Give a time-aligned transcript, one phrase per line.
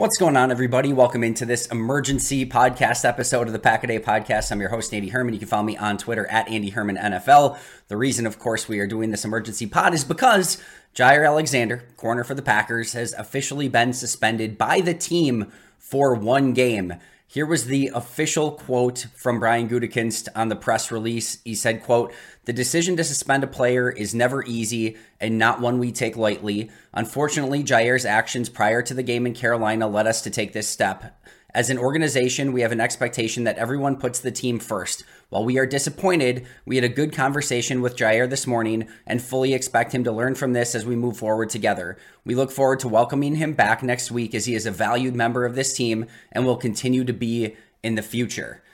[0.00, 0.94] What's going on, everybody?
[0.94, 4.50] Welcome into this emergency podcast episode of the Pack a Day Podcast.
[4.50, 5.34] I'm your host, Andy Herman.
[5.34, 7.58] You can follow me on Twitter at Andy Herman NFL.
[7.88, 10.56] The reason, of course, we are doing this emergency pod is because
[10.94, 16.54] Jaire Alexander, corner for the Packers, has officially been suspended by the team for one
[16.54, 16.94] game.
[17.32, 21.38] Here was the official quote from Brian Gutekunst on the press release.
[21.44, 22.12] He said, quote,
[22.44, 26.72] the decision to suspend a player is never easy and not one we take lightly.
[26.92, 31.22] Unfortunately, Jaire's actions prior to the game in Carolina led us to take this step.
[31.54, 35.04] As an organization, we have an expectation that everyone puts the team first.
[35.30, 39.54] While we are disappointed, we had a good conversation with Jaire this morning and fully
[39.54, 41.96] expect him to learn from this as we move forward together.
[42.24, 45.46] We look forward to welcoming him back next week as he is a valued member
[45.46, 48.64] of this team and will continue to be in the future.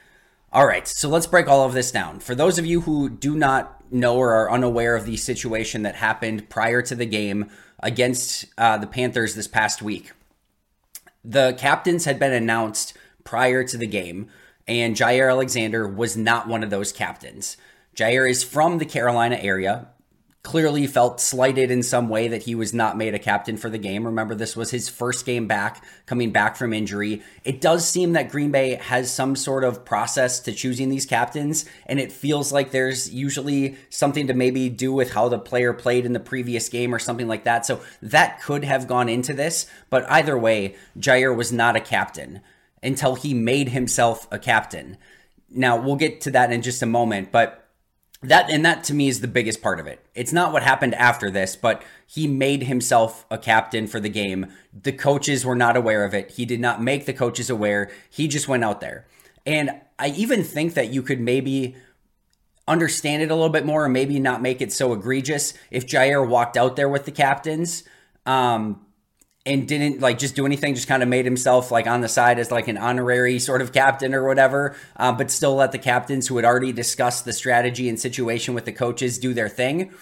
[0.50, 2.20] All right, so let's break all of this down.
[2.20, 5.96] For those of you who do not know or are unaware of the situation that
[5.96, 7.50] happened prior to the game
[7.80, 10.12] against uh, the Panthers this past week,
[11.22, 14.28] the captains had been announced prior to the game,
[14.68, 17.56] and Jaire Alexander was not one of those captains.
[17.94, 19.88] Jaire is from the Carolina area,
[20.46, 23.78] clearly felt slighted in some way that he was not made a captain for the
[23.78, 24.06] game.
[24.06, 27.20] Remember, this was his first game back, coming back from injury.
[27.42, 31.64] It does seem that Green Bay has some sort of process to choosing these captains,
[31.86, 36.06] and it feels like there's usually something to maybe do with how the player played
[36.06, 37.66] in the previous game or something like that.
[37.66, 42.40] So that could have gone into this, but either way, Jaire was not a captain
[42.86, 44.96] until he made himself a captain.
[45.50, 47.68] Now, we'll get to that in just a moment, but
[48.22, 50.04] that and that to me is the biggest part of it.
[50.14, 54.46] It's not what happened after this, but he made himself a captain for the game.
[54.72, 56.30] The coaches were not aware of it.
[56.32, 57.90] He did not make the coaches aware.
[58.08, 59.06] He just went out there.
[59.44, 61.76] And I even think that you could maybe
[62.66, 66.26] understand it a little bit more and maybe not make it so egregious if Jaire
[66.26, 67.84] walked out there with the captains.
[68.24, 68.85] Um,
[69.46, 72.38] and didn't like just do anything, just kind of made himself like on the side
[72.38, 76.26] as like an honorary sort of captain or whatever, uh, but still let the captains
[76.26, 79.92] who had already discussed the strategy and situation with the coaches do their thing.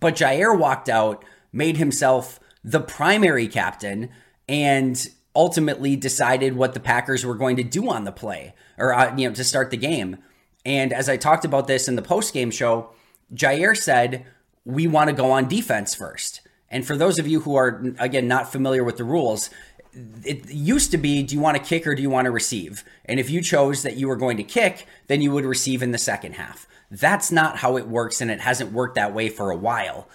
[0.00, 4.10] But Jaire walked out, made himself the primary captain,
[4.48, 9.16] and ultimately decided what the Packers were going to do on the play or, uh,
[9.16, 10.18] you know, to start the game.
[10.66, 12.90] And as I talked about this in the post game show,
[13.32, 14.26] Jaire said,
[14.64, 16.40] we want to go on defense first.
[16.70, 19.50] And for those of you who are, again, not familiar with the rules,
[20.24, 22.84] it used to be do you want to kick or do you want to receive?
[23.04, 25.90] And if you chose that you were going to kick, then you would receive in
[25.90, 26.66] the second half.
[26.90, 30.08] That's not how it works, and it hasn't worked that way for a while.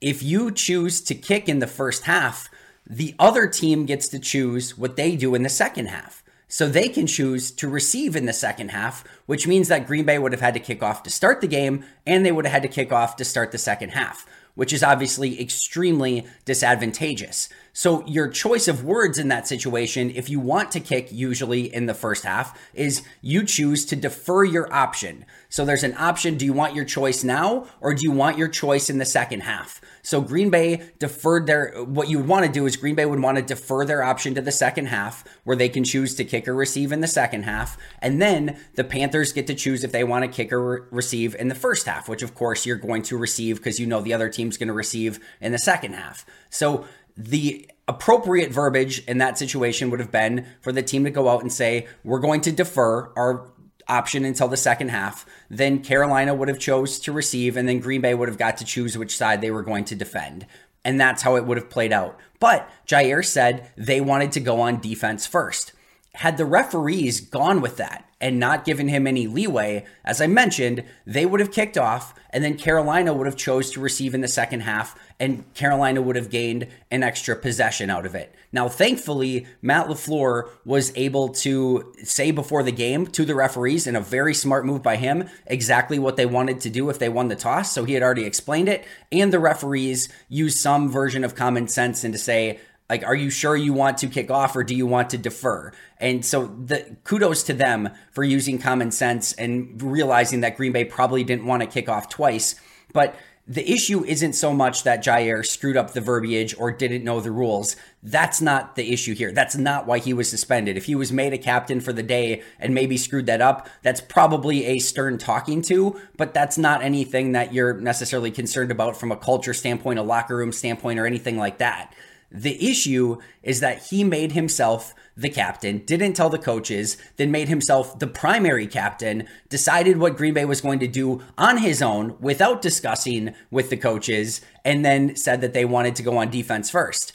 [0.00, 2.48] If you choose to kick in the first half,
[2.86, 6.22] the other team gets to choose what they do in the second half.
[6.50, 10.18] So they can choose to receive in the second half, which means that Green Bay
[10.18, 12.62] would have had to kick off to start the game, and they would have had
[12.62, 14.26] to kick off to start the second half
[14.58, 17.48] which is obviously extremely disadvantageous.
[17.78, 21.86] So, your choice of words in that situation, if you want to kick usually in
[21.86, 25.24] the first half, is you choose to defer your option.
[25.48, 28.48] So, there's an option do you want your choice now or do you want your
[28.48, 29.80] choice in the second half?
[30.02, 33.22] So, Green Bay deferred their, what you would want to do is Green Bay would
[33.22, 36.48] want to defer their option to the second half where they can choose to kick
[36.48, 37.78] or receive in the second half.
[38.00, 41.36] And then the Panthers get to choose if they want to kick or re- receive
[41.36, 44.14] in the first half, which of course you're going to receive because you know the
[44.14, 46.26] other team's going to receive in the second half.
[46.50, 46.86] So,
[47.18, 51.42] the appropriate verbiage in that situation would have been for the team to go out
[51.42, 53.50] and say, we're going to defer our
[53.88, 55.26] option until the second half.
[55.50, 58.64] Then Carolina would have chose to receive, and then Green Bay would have got to
[58.64, 60.46] choose which side they were going to defend.
[60.84, 62.16] And that's how it would have played out.
[62.38, 65.72] But Jaire said they wanted to go on defense first.
[66.14, 70.84] Had the referees gone with that and not given him any leeway, as I mentioned,
[71.06, 74.28] they would have kicked off and then Carolina would have chose to receive in the
[74.28, 78.34] second half and Carolina would have gained an extra possession out of it.
[78.52, 83.96] Now, thankfully, Matt LaFleur was able to say before the game to the referees in
[83.96, 87.28] a very smart move by him exactly what they wanted to do if they won
[87.28, 87.72] the toss.
[87.72, 88.84] So he had already explained it.
[89.12, 93.30] And the referees used some version of common sense and to say, like, are you
[93.30, 95.72] sure you want to kick off or do you want to defer?
[95.98, 100.84] And so the kudos to them for using common sense and realizing that Green Bay
[100.84, 102.54] probably didn't want to kick off twice.
[102.92, 103.14] But
[103.50, 107.30] the issue isn't so much that Jaire screwed up the verbiage or didn't know the
[107.30, 107.76] rules.
[108.02, 109.32] That's not the issue here.
[109.32, 110.76] That's not why he was suspended.
[110.76, 114.02] If he was made a captain for the day and maybe screwed that up, that's
[114.02, 119.10] probably a stern talking to, but that's not anything that you're necessarily concerned about from
[119.10, 121.94] a culture standpoint, a locker room standpoint, or anything like that.
[122.30, 127.48] The issue is that he made himself the captain, didn't tell the coaches, then made
[127.48, 132.16] himself the primary captain, decided what Green Bay was going to do on his own
[132.20, 136.70] without discussing with the coaches, and then said that they wanted to go on defense
[136.70, 137.14] first.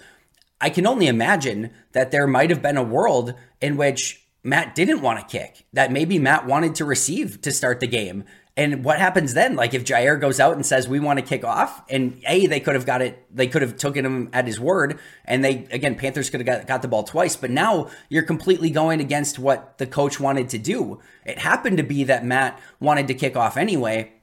[0.60, 5.02] I can only imagine that there might have been a world in which Matt didn't
[5.02, 8.26] want to kick, that maybe Matt wanted to receive to start the game.
[8.56, 9.56] And what happens then?
[9.56, 12.60] Like if Jaire goes out and says we want to kick off, and a they
[12.60, 15.96] could have got it, they could have taken him at his word, and they again
[15.96, 17.36] Panthers could have got, got the ball twice.
[17.36, 21.00] But now you're completely going against what the coach wanted to do.
[21.26, 24.14] It happened to be that Matt wanted to kick off anyway,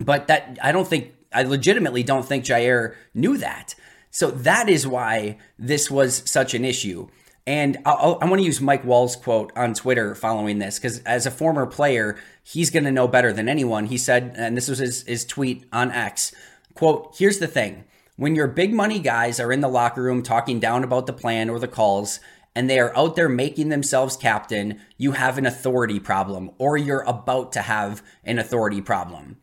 [0.00, 3.76] but that I don't think I legitimately don't think Jaire knew that.
[4.10, 7.08] So that is why this was such an issue.
[7.46, 11.30] And i want to use Mike Wall's quote on Twitter following this because as a
[11.30, 13.86] former player, he's going to know better than anyone.
[13.86, 16.34] He said, and this was his, his tweet on X,
[16.74, 17.84] quote, here's the thing.
[18.16, 21.48] When your big money guys are in the locker room talking down about the plan
[21.48, 22.20] or the calls,
[22.54, 27.02] and they are out there making themselves captain, you have an authority problem, or you're
[27.02, 29.38] about to have an authority problem.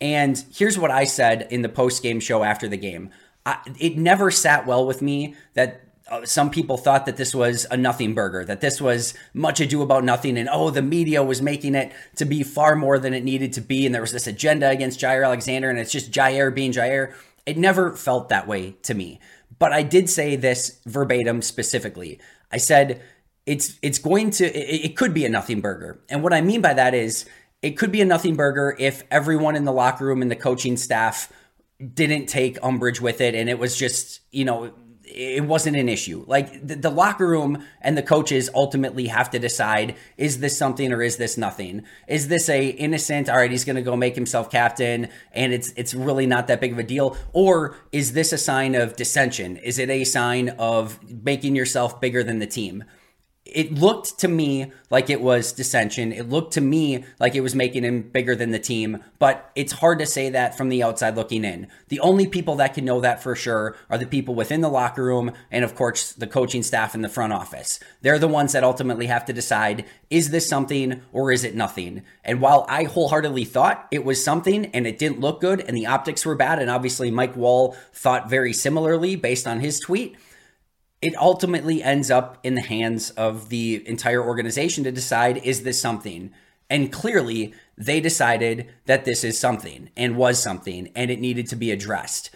[0.00, 3.10] And here's what I said in the post game show after the game.
[3.46, 7.66] I, it never sat well with me that Uh, some people thought that this was
[7.70, 11.42] a nothing burger, that this was much ado about nothing, and oh, the media was
[11.42, 14.26] making it to be far more than it needed to be, and there was this
[14.26, 17.12] agenda against Jaire Alexander, and it's just Jaire being Jaire.
[17.44, 19.20] It never felt that way to me.
[19.58, 22.20] But I did say this verbatim specifically.
[22.50, 23.02] I said
[23.44, 26.60] it's it's going to it, it could be a nothing burger, and what I mean
[26.60, 27.26] by that is
[27.60, 30.76] it could be a nothing burger if everyone in the locker room and the coaching
[30.76, 31.32] staff
[31.94, 34.72] didn't take umbrage with it, and it was just you know
[35.14, 36.24] it wasn't an issue.
[36.26, 40.92] Like the, the, locker room and the coaches ultimately have to decide: is this something
[40.92, 41.84] or is this nothing?
[42.06, 43.28] Is this a innocent?
[43.28, 46.60] All right, he's going to go make himself captain, and it's it's really not that
[46.60, 49.56] big of a deal, or is this a sign of dissension?
[49.56, 52.84] Is it a sign of making yourself bigger than the team?
[53.48, 56.12] It looked to me like it was dissension.
[56.12, 59.72] It looked to me like it was making him bigger than the team, but it's
[59.72, 61.66] hard to say that from the outside looking in.
[61.88, 65.02] The only people that can know that for sure are the people within the locker
[65.02, 67.80] room and, of course, the coaching staff in the front office.
[68.02, 72.02] They're the ones that ultimately have to decide is this something or is it nothing?
[72.24, 75.86] And while I wholeheartedly thought it was something and it didn't look good and the
[75.86, 80.16] optics were bad, and obviously Mike Wall thought very similarly based on his tweet
[81.00, 85.80] it ultimately ends up in the hands of the entire organization to decide is this
[85.80, 86.32] something?
[86.70, 91.56] And clearly, they decided that this is something and was something and it needed to
[91.56, 92.30] be addressed.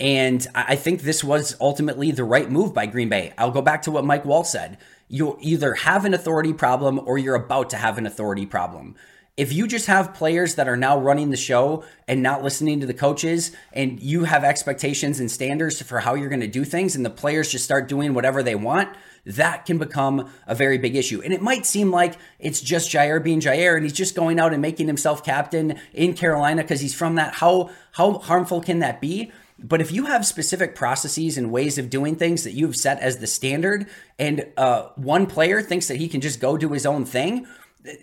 [0.00, 3.32] And I think this was ultimately the right move by Green Bay.
[3.36, 4.78] I'll go back to what Mike Wall said.
[5.08, 8.94] You either have an authority problem or you're about to have an authority problem.
[9.38, 12.86] If you just have players that are now running the show and not listening to
[12.86, 16.96] the coaches, and you have expectations and standards for how you're going to do things,
[16.96, 18.88] and the players just start doing whatever they want,
[19.24, 21.22] that can become a very big issue.
[21.22, 24.52] And it might seem like it's just Jaire being Jaire and he's just going out
[24.52, 27.34] and making himself captain in Carolina because he's from that.
[27.34, 29.30] How how harmful can that be?
[29.60, 33.18] But if you have specific processes and ways of doing things that you've set as
[33.18, 33.86] the standard,
[34.18, 37.46] and uh, one player thinks that he can just go do his own thing,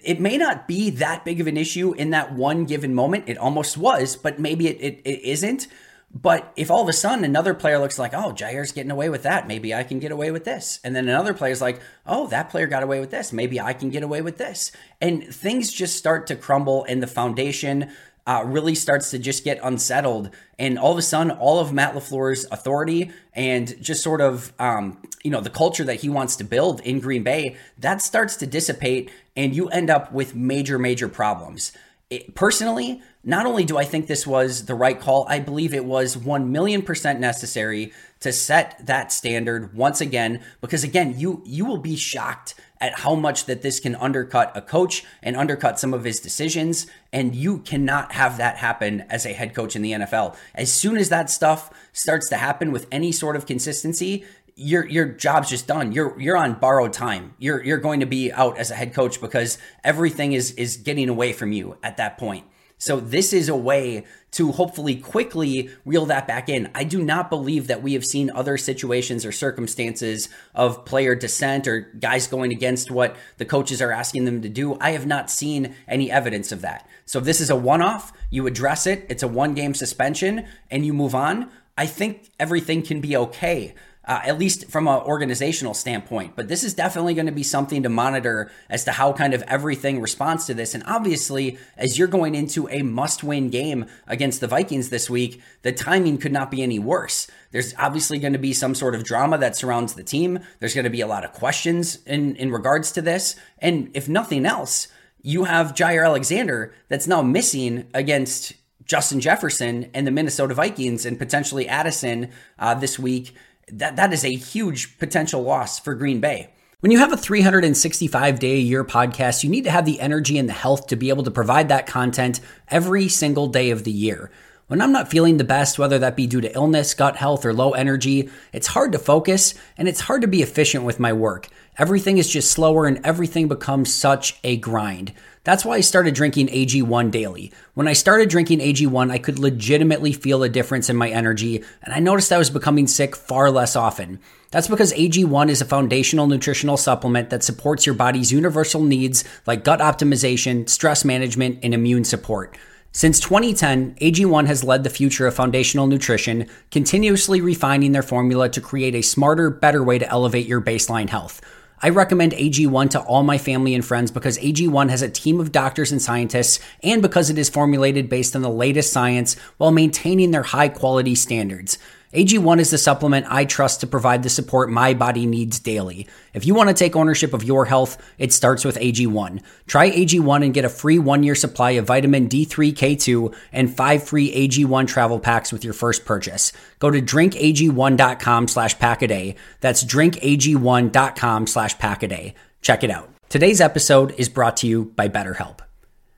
[0.04, 3.26] it may not be that big of an issue in that one given moment.
[3.28, 5.68] It almost was, but maybe it, it, it isn't.
[6.14, 9.24] But if all of a sudden another player looks like, oh, Jaire's getting away with
[9.24, 10.80] that, maybe I can get away with this.
[10.82, 13.90] And then another player's like, oh, that player got away with this, maybe I can
[13.90, 14.72] get away with this.
[15.02, 17.92] And things just start to crumble and the foundation
[18.28, 20.30] uh, really starts to just get unsettled.
[20.58, 24.98] And all of a sudden, all of Matt LaFleur's authority and just sort of, um,
[25.24, 28.48] you know, the culture that he wants to build in Green Bay, that starts to
[28.48, 31.72] dissipate and you end up with major, major problems.
[32.10, 35.86] It, personally, not only do I think this was the right call, I believe it
[35.86, 41.66] was 1 million percent necessary to set that standard once again, because again, you, you
[41.66, 45.94] will be shocked at how much that this can undercut a coach and undercut some
[45.94, 46.88] of his decisions.
[47.14, 50.36] And you cannot have that happen as a head coach in the NFL.
[50.54, 55.06] As soon as that stuff starts to happen with any sort of consistency, your your
[55.06, 55.92] job's just done.
[55.92, 57.34] You're you're on borrowed time.
[57.40, 61.10] You're you're going to be out as a head coach because everything is is getting
[61.10, 62.46] away from you at that point.
[62.78, 66.70] So this is a way to hopefully quickly reel that back in.
[66.76, 71.68] I do not believe that we have seen other situations or circumstances of player dissent
[71.68, 74.78] or guys going against what the coaches are asking them to do.
[74.82, 76.88] I have not seen any evidence of that.
[77.06, 80.94] So if this is a one-off, you address it, it's a one-game suspension and you
[80.94, 81.50] move on.
[81.78, 83.74] I think everything can be okay
[84.08, 86.36] uh, at least from an organizational standpoint.
[86.36, 89.42] But this is definitely going to be something to monitor as to how kind of
[89.44, 90.76] everything responds to this.
[90.76, 95.42] And obviously, as you're going into a must win game against the Vikings this week,
[95.64, 97.28] the timing could not be any worse.
[97.52, 100.40] There's obviously going to be some sort of drama that surrounds the team.
[100.60, 103.36] There's going to be a lot of questions in, in regards to this.
[103.60, 104.88] And if nothing else,
[105.22, 108.54] you have Jaire Alexander that's now missing against
[108.86, 113.34] Justin Jefferson and the Minnesota Vikings and potentially Addison uh, this week
[113.72, 116.50] that, that is a huge potential loss for Green Bay.
[116.82, 120.38] When you have a 365 day a year podcast, you need to have the energy
[120.38, 123.92] and the health to be able to provide that content every single day of the
[123.92, 124.30] year.
[124.68, 127.54] When I'm not feeling the best, whether that be due to illness, gut health, or
[127.54, 131.50] low energy, it's hard to focus and it's hard to be efficient with my work.
[131.78, 135.12] Everything is just slower and everything becomes such a grind.
[135.44, 137.52] That's why I started drinking AG1 daily.
[137.74, 141.94] When I started drinking AG1, I could legitimately feel a difference in my energy, and
[141.94, 144.20] I noticed I was becoming sick far less often.
[144.52, 149.66] That's because AG1 is a foundational nutritional supplement that supports your body's universal needs like
[149.66, 152.58] gut optimization, stress management, and immune support.
[152.94, 158.62] Since 2010, AG1 has led the future of foundational nutrition, continuously refining their formula to
[158.62, 161.42] create a smarter, better way to elevate your baseline health.
[161.82, 165.52] I recommend AG1 to all my family and friends because AG1 has a team of
[165.52, 170.32] doctors and scientists and because it is formulated based on the latest science while maintaining
[170.32, 171.78] their high quality standards.
[172.14, 176.08] AG1 is the supplement I trust to provide the support my body needs daily.
[176.34, 179.42] If you want to take ownership of your health, it starts with AG1.
[179.68, 184.32] Try AG1 and get a free one year supply of vitamin D3K2 and five free
[184.48, 186.54] AG1 travel packs with your first purchase.
[186.80, 189.36] Go to drinkag1.com slash packaday.
[189.60, 192.34] That's drinkag1.com slash packaday.
[192.62, 193.10] Check it out.
[193.30, 195.65] Today's episode is brought to you by BetterHelp.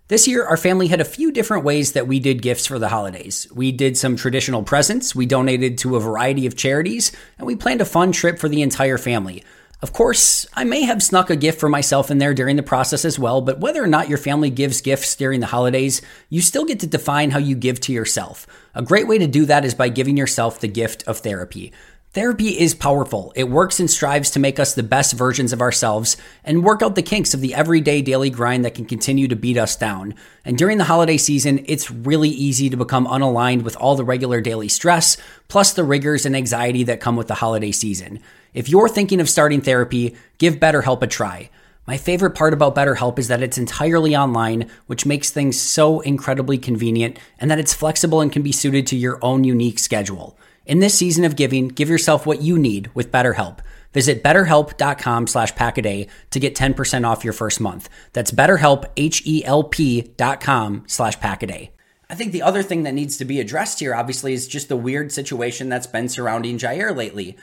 [0.10, 2.88] This year, our family had a few different ways that we did gifts for the
[2.88, 3.46] holidays.
[3.54, 7.82] We did some traditional presents, we donated to a variety of charities, and we planned
[7.82, 9.44] a fun trip for the entire family.
[9.82, 13.04] Of course, I may have snuck a gift for myself in there during the process
[13.04, 16.64] as well, but whether or not your family gives gifts during the holidays, you still
[16.64, 18.48] get to define how you give to yourself.
[18.74, 21.74] A great way to do that is by giving yourself the gift of therapy.
[22.18, 23.32] Therapy is powerful.
[23.36, 26.96] It works and strives to make us the best versions of ourselves and work out
[26.96, 30.16] the kinks of the everyday daily grind that can continue to beat us down.
[30.44, 34.42] And during the holiday season, it's really easy to become unaligned with all the regular
[34.42, 38.20] daily stress, plus the rigors and anxiety that come with the holiday season.
[38.52, 41.52] If you're thinking of starting therapy, give BetterHelp a try.
[41.86, 46.58] My favorite part about BetterHelp is that it's entirely online, which makes things so incredibly
[46.58, 50.36] convenient, and that it's flexible and can be suited to your own unique schedule.
[50.68, 53.60] In this season of giving, give yourself what you need with BetterHelp.
[53.94, 57.88] Visit betterhelp.com slash packaday to get 10% off your first month.
[58.12, 61.70] That's betterhelp, H-E-L-P dot com slash packaday.
[62.10, 64.76] I think the other thing that needs to be addressed here, obviously, is just the
[64.76, 67.38] weird situation that's been surrounding Jaire lately.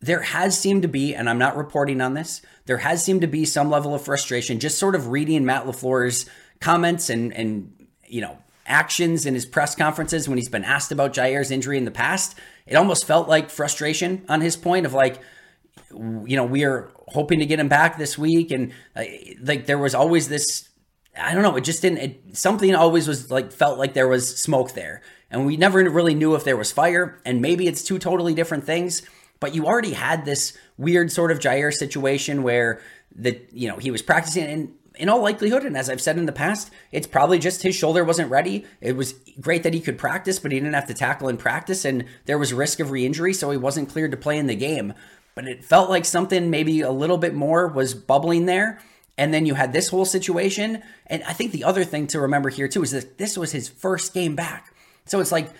[0.00, 3.26] There has seemed to be, and I'm not reporting on this, there has seemed to
[3.26, 6.24] be some level of frustration just sort of reading Matt LaFleur's
[6.60, 7.74] comments and, and
[8.06, 8.38] you know,
[8.70, 12.36] actions in his press conferences when he's been asked about Jaire's injury in the past.
[12.66, 15.20] It almost felt like frustration on his point of like,
[15.90, 18.50] you know, we are hoping to get him back this week.
[18.50, 19.02] And uh,
[19.42, 20.68] like there was always this,
[21.20, 24.40] I don't know, it just didn't, it, something always was like, felt like there was
[24.40, 25.02] smoke there.
[25.30, 27.20] And we never really knew if there was fire.
[27.26, 29.02] And maybe it's two totally different things.
[29.40, 32.80] But you already had this weird sort of Jaire situation where
[33.14, 36.26] the, you know, he was practicing and in all likelihood, and as I've said in
[36.26, 38.66] the past, it's probably just his shoulder wasn't ready.
[38.80, 41.84] It was great that he could practice, but he didn't have to tackle in practice,
[41.84, 44.54] and there was risk of re injury, so he wasn't cleared to play in the
[44.54, 44.92] game.
[45.34, 48.80] But it felt like something maybe a little bit more was bubbling there.
[49.16, 50.82] And then you had this whole situation.
[51.06, 53.68] And I think the other thing to remember here, too, is that this was his
[53.68, 54.74] first game back.
[55.04, 55.50] So it's like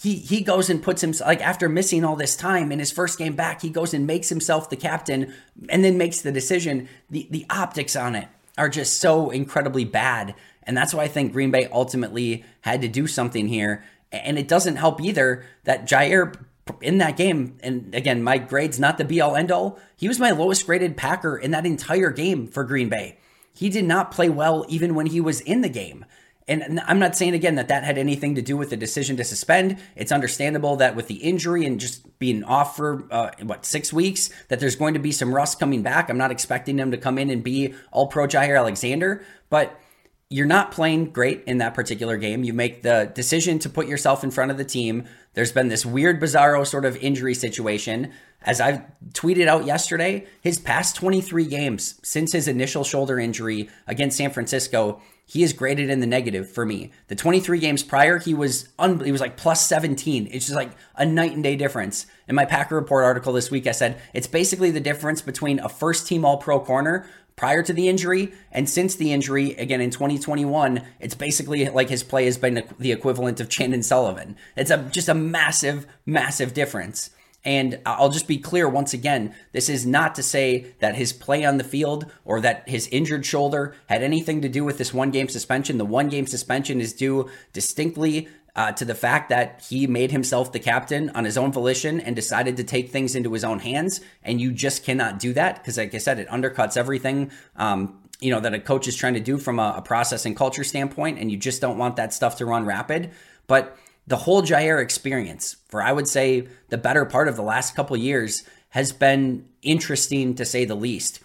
[0.00, 3.18] he he goes and puts himself like after missing all this time in his first
[3.18, 5.32] game back, he goes and makes himself the captain
[5.68, 6.88] and then makes the decision.
[7.10, 10.34] The the optics on it are just so incredibly bad.
[10.62, 13.84] And that's why I think Green Bay ultimately had to do something here.
[14.10, 16.34] And it doesn't help either that Jaire
[16.80, 19.78] in that game, and again, my grade's not the be all end all.
[19.96, 23.18] He was my lowest graded Packer in that entire game for Green Bay.
[23.54, 26.04] He did not play well even when he was in the game.
[26.48, 29.24] And I'm not saying again that that had anything to do with the decision to
[29.24, 29.78] suspend.
[29.96, 34.30] It's understandable that with the injury and just being off for uh, what six weeks,
[34.48, 36.08] that there's going to be some rust coming back.
[36.08, 39.80] I'm not expecting him to come in and be all pro Jaire Alexander, but
[40.28, 42.42] you're not playing great in that particular game.
[42.42, 45.04] You make the decision to put yourself in front of the team.
[45.34, 48.12] There's been this weird, bizarro sort of injury situation.
[48.42, 54.16] As I tweeted out yesterday, his past 23 games since his initial shoulder injury against
[54.16, 56.92] San Francisco, he is graded in the negative for me.
[57.08, 60.28] The 23 games prior, he was un- he was like plus 17.
[60.30, 62.06] It's just like a night and day difference.
[62.28, 65.68] In my Packer Report article this week, I said it's basically the difference between a
[65.68, 69.90] first team All Pro corner prior to the injury and since the injury again in
[69.90, 74.78] 2021 it's basically like his play has been the equivalent of Chandon Sullivan it's a
[74.90, 77.10] just a massive massive difference
[77.46, 81.44] and I'll just be clear once again this is not to say that his play
[81.44, 85.12] on the field or that his injured shoulder had anything to do with this one
[85.12, 85.78] game suspension.
[85.78, 90.50] The one game suspension is due distinctly uh, to the fact that he made himself
[90.50, 94.00] the captain on his own volition and decided to take things into his own hands.
[94.24, 97.30] And you just cannot do that because, like I said, it undercuts everything.
[97.54, 100.34] Um, you know that a coach is trying to do from a, a process and
[100.34, 103.10] culture standpoint, and you just don't want that stuff to run rapid.
[103.46, 103.76] But
[104.06, 107.96] the whole Jaire experience, for I would say the better part of the last couple
[107.96, 111.20] years, has been interesting to say the least.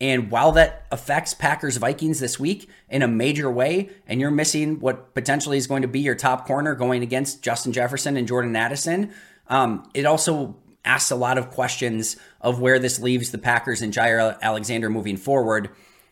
[0.00, 4.80] And while that affects Packers Vikings this week in a major way, and you're missing
[4.80, 8.56] what potentially is going to be your top corner going against Justin Jefferson and Jordan
[8.56, 9.12] Addison,
[9.48, 13.92] um, it also asks a lot of questions of where this leaves the Packers and
[13.92, 15.70] Jaire Alexander moving forward.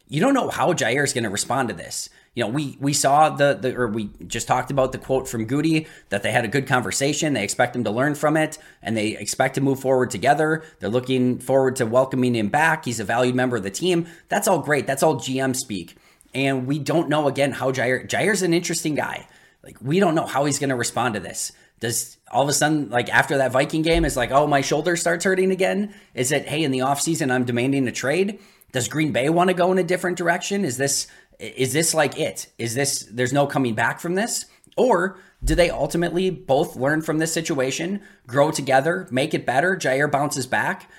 [0.09, 2.93] You don't know how Jaire is going to respond to this you know, we we
[2.93, 6.45] saw the the or we just talked about the quote from Gutey that they had
[6.45, 7.35] a good conversation.
[7.35, 10.65] They expect him to learn from it, and they expect to move forward together.
[10.81, 12.87] They're looking forward to welcoming him back.
[12.87, 14.07] He's a valued member of the team.
[14.29, 14.87] That's all great.
[14.87, 15.97] That's all GM speak.
[16.35, 19.27] And we don't know again how Jaire Jaire's an interesting guy.
[19.63, 21.53] Like we don't know how he's going to respond to this.
[21.81, 24.97] Does all of a sudden, like after that Viking game, is like, oh, my shoulder
[24.97, 25.93] starts hurting again?
[26.15, 28.39] Is it, hey, in the offseason, I'm demanding a trade?
[28.71, 30.65] Does Green Bay want to go in a different direction?
[30.65, 31.07] Is this
[31.39, 32.49] is this like it?
[32.59, 34.47] Is this there's no coming back from this?
[34.77, 39.77] Or do they ultimately both learn from this situation, grow together, make it better?
[39.77, 40.91] Jaire bounces back.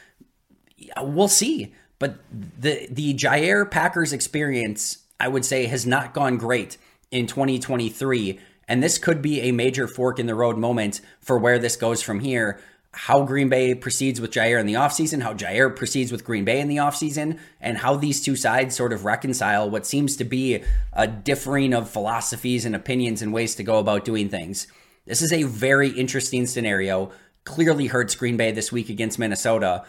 [1.02, 1.74] We'll see.
[2.00, 6.78] But the the Jaire Packers experience, I would say, has not gone great
[7.12, 8.40] in 2023.
[8.68, 12.02] And this could be a major fork in the road moment for where this goes
[12.02, 12.60] from here
[12.94, 16.60] how Green Bay proceeds with Jaire in the offseason, how Jaire proceeds with Green Bay
[16.60, 20.64] in the offseason, and how these two sides sort of reconcile what seems to be
[20.94, 24.68] a differing of philosophies and opinions and ways to go about doing things.
[25.06, 27.12] This is a very interesting scenario.
[27.46, 29.84] Clearly hurts Green Bay this week against Minnesota.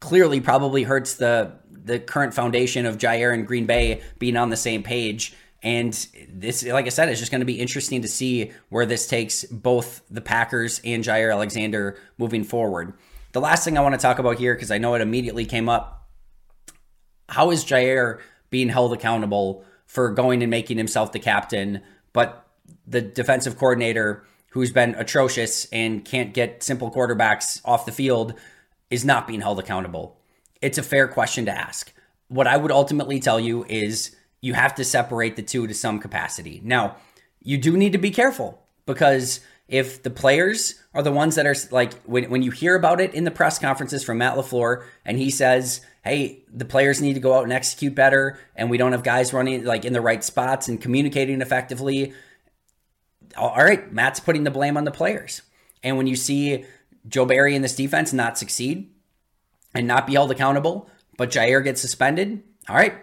[0.00, 4.56] Clearly, probably hurts the the current foundation of Jaire and Green Bay being on the
[4.56, 5.34] same page.
[5.64, 5.92] And
[6.28, 9.44] this, like I said, it's just going to be interesting to see where this takes
[9.44, 12.92] both the Packers and Jaire Alexander moving forward.
[13.32, 15.68] The last thing I want to talk about here, because I know it immediately came
[15.68, 16.08] up,
[17.28, 21.80] how is Jaire being held accountable for going and making himself the captain,
[22.12, 22.46] but
[22.86, 28.34] the defensive coordinator who's been atrocious and can't get simple quarterbacks off the field
[28.90, 30.20] is not being held accountable?
[30.64, 31.92] it's a fair question to ask.
[32.28, 35.98] What I would ultimately tell you is you have to separate the two to some
[35.98, 36.60] capacity.
[36.62, 36.96] Now,
[37.40, 41.54] you do need to be careful because if the players are the ones that are
[41.70, 45.16] like when, when you hear about it in the press conferences from Matt LaFleur and
[45.16, 48.92] he says, hey, the players need to go out and execute better and we don't
[48.92, 52.12] have guys running like in the right spots and communicating effectively.
[53.38, 55.40] All right, Matt's putting the blame on the players.
[55.82, 56.66] And when you see
[57.08, 58.90] Joe Barry and this defense not succeed
[59.72, 62.94] and not be held accountable, but Jaire gets suspended, all right,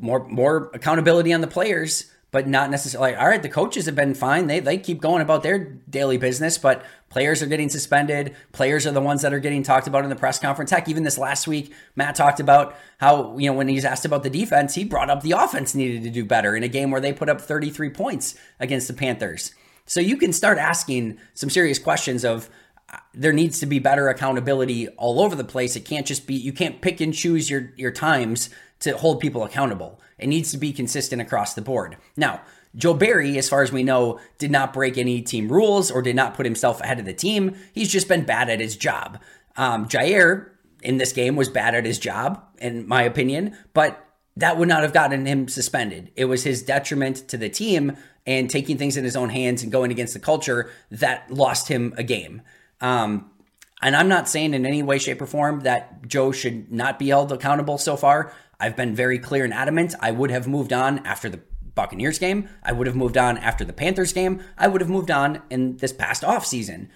[0.00, 3.14] more more accountability on the players but not necessarily.
[3.14, 4.46] All right, the coaches have been fine.
[4.46, 8.36] They they keep going about their daily business, but players are getting suspended.
[8.52, 10.70] Players are the ones that are getting talked about in the press conference.
[10.70, 14.22] Heck, even this last week, Matt talked about how you know when he's asked about
[14.22, 17.00] the defense, he brought up the offense needed to do better in a game where
[17.00, 19.52] they put up 33 points against the Panthers.
[19.86, 22.48] So you can start asking some serious questions of
[22.92, 25.74] uh, there needs to be better accountability all over the place.
[25.74, 29.44] It can't just be you can't pick and choose your your times to hold people
[29.44, 30.00] accountable.
[30.18, 31.96] It needs to be consistent across the board.
[32.16, 32.40] Now,
[32.76, 36.16] Joe Barry, as far as we know, did not break any team rules or did
[36.16, 37.56] not put himself ahead of the team.
[37.72, 39.18] He's just been bad at his job.
[39.56, 40.50] Um, Jaire
[40.82, 44.82] in this game was bad at his job, in my opinion, but that would not
[44.82, 46.12] have gotten him suspended.
[46.16, 49.72] It was his detriment to the team and taking things in his own hands and
[49.72, 52.42] going against the culture that lost him a game.
[52.80, 53.30] Um,
[53.82, 57.08] and I'm not saying in any way, shape, or form that Joe should not be
[57.08, 58.32] held accountable so far.
[58.60, 59.94] I've been very clear and adamant.
[60.00, 61.40] I would have moved on after the
[61.74, 62.48] Buccaneers game.
[62.62, 64.42] I would have moved on after the Panthers game.
[64.58, 66.88] I would have moved on in this past offseason.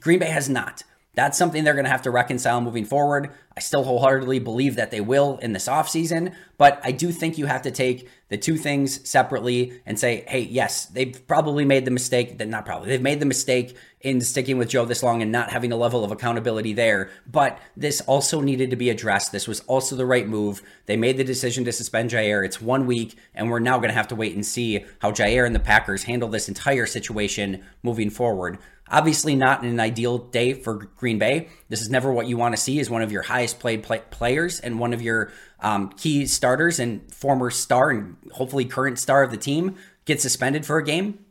[0.00, 0.82] Green Bay has not.
[1.14, 3.30] That's something they're going to have to reconcile moving forward.
[3.54, 7.46] I still wholeheartedly believe that they will in this offseason, but I do think you
[7.46, 11.90] have to take the two things separately and say, hey, yes, they've probably made the
[11.90, 15.30] mistake, that not probably, they've made the mistake in sticking with Joe this long and
[15.30, 19.32] not having a level of accountability there, but this also needed to be addressed.
[19.32, 20.62] This was also the right move.
[20.86, 22.44] They made the decision to suspend Jaire.
[22.44, 25.46] It's one week, and we're now going to have to wait and see how Jaire
[25.46, 28.58] and the Packers handle this entire situation moving forward.
[28.88, 31.48] Obviously, not an ideal day for Green Bay.
[31.72, 34.02] This is never what you want to see as one of your highest played play-
[34.10, 39.22] players and one of your um, key starters and former star and hopefully current star
[39.22, 41.24] of the team get suspended for a game.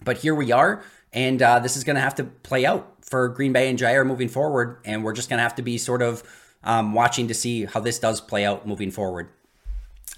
[0.00, 3.28] But here we are, and uh, this is going to have to play out for
[3.30, 4.78] Green Bay and Jaire moving forward.
[4.84, 6.22] And we're just going to have to be sort of
[6.62, 9.28] um, watching to see how this does play out moving forward.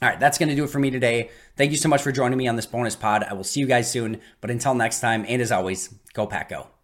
[0.03, 1.31] All right, that's going to do it for me today.
[1.57, 3.25] Thank you so much for joining me on this bonus pod.
[3.25, 4.21] I will see you guys soon.
[4.43, 6.76] But until next time, and as always, go Pack Go.